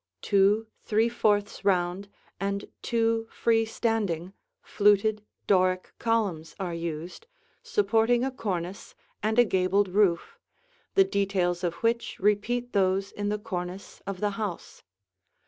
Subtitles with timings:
[0.23, 2.09] Two three fourths round
[2.39, 7.27] and two free standing, fluted, Doric columns are used,
[7.61, 10.39] supporting a cornice and a gabled roof,
[10.95, 14.81] the details of which repeat those in the cornice of the house.